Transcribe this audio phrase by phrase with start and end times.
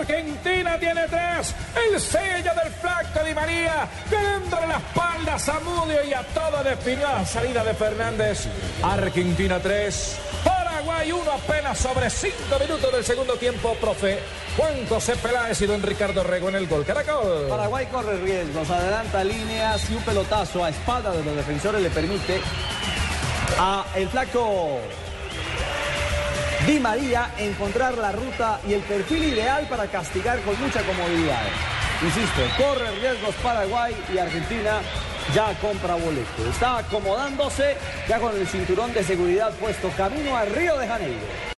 [0.00, 1.54] Argentina tiene tres.
[1.76, 7.06] El sello del flaco Di María, ganándole la espalda a Zamudio y a todo definió
[7.06, 8.46] la salida de Fernández.
[8.82, 10.18] Argentina 3.
[10.42, 14.20] Paraguay 1 apenas sobre 5 minutos del segundo tiempo, profe.
[14.56, 16.84] Juan José Peláez y don Ricardo Rego en el gol.
[16.86, 17.46] Caracol.
[17.48, 22.40] Paraguay corre riesgos, adelanta líneas y un pelotazo a espalda de los defensores le permite
[23.58, 24.80] a el flaco
[26.70, 31.42] Di María encontrar la ruta y el perfil ideal para castigar con mucha comodidad.
[32.00, 34.78] Insisto, corre riesgos Paraguay y Argentina
[35.34, 36.48] ya compra boleto.
[36.48, 37.76] Está acomodándose
[38.08, 41.26] ya con el cinturón de seguridad puesto camino a Río de Janeiro.